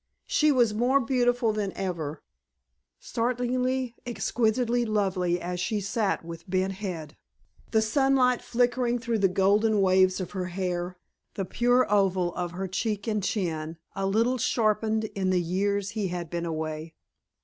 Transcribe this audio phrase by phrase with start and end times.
[0.25, 2.23] She was more beautiful than ever,
[2.99, 7.15] startlingly, exquisitely lovely, as she sat with bent head,
[7.69, 10.97] the sunlight flickering through the golden waves of her hair,
[11.35, 16.07] the pure oval of her cheek and chin a little sharpened in the years he
[16.07, 16.95] had been away.